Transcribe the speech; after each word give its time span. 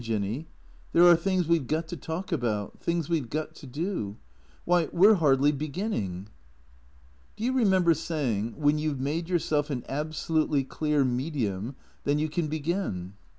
Jinny. 0.03 0.47
There 0.93 1.05
are 1.05 1.15
things 1.15 1.47
we 1.47 1.59
've 1.59 1.67
got 1.67 1.87
to 1.89 1.95
talk 1.95 2.31
about. 2.31 2.79
Things 2.79 3.07
we 3.07 3.19
've 3.21 3.29
got 3.29 3.53
to 3.53 3.67
do. 3.67 4.17
Why, 4.65 4.89
we 4.91 5.05
're 5.07 5.13
hardly 5.13 5.51
beginning."" 5.51 6.27
Do 7.35 7.43
you 7.43 7.53
remember 7.53 7.93
saying,' 7.93 8.55
When 8.57 8.79
you 8.79 8.93
've 8.95 8.99
made 8.99 9.29
yourself 9.29 9.69
an 9.69 9.83
absolutely 9.87 10.63
clear 10.63 11.05
medium, 11.05 11.75
then 12.03 12.17
you 12.17 12.29
can 12.29 12.47
begin 12.47 13.13